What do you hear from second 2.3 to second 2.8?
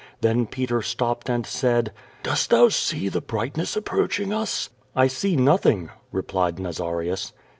thou